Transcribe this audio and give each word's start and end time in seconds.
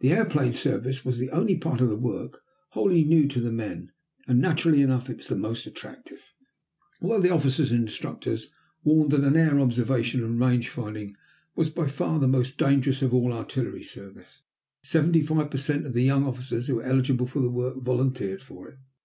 The 0.00 0.10
airplane 0.12 0.52
service 0.52 1.04
was 1.04 1.18
the 1.18 1.30
only 1.30 1.56
part 1.56 1.80
of 1.80 1.88
the 1.88 1.94
work 1.96 2.40
wholly 2.70 3.04
new 3.04 3.28
to 3.28 3.40
the 3.40 3.52
men, 3.52 3.92
and, 4.26 4.40
naturally 4.40 4.82
enough, 4.82 5.08
it 5.08 5.18
was 5.18 5.28
the 5.28 5.36
most 5.36 5.64
attractive. 5.64 6.32
Although 7.00 7.20
the 7.20 7.30
officers 7.30 7.70
and 7.70 7.82
instructors 7.82 8.50
warned 8.82 9.12
that 9.12 9.36
air 9.36 9.60
observation 9.60 10.24
and 10.24 10.40
range 10.40 10.70
finding 10.70 11.14
was 11.54 11.70
by 11.70 11.86
far 11.86 12.18
the 12.18 12.26
most 12.26 12.58
dangerous 12.58 13.00
of 13.00 13.14
all 13.14 13.32
artillery 13.32 13.84
service, 13.84 14.40
seventy 14.82 15.22
five 15.22 15.52
per 15.52 15.56
cent 15.58 15.86
of 15.86 15.92
the 15.92 16.02
young 16.02 16.24
officers 16.26 16.66
who 16.66 16.74
were 16.74 16.82
eligible 16.82 17.28
for 17.28 17.38
the 17.38 17.48
work 17.48 17.76
volunteered 17.80 18.42
for 18.42 18.66
it. 18.68 18.78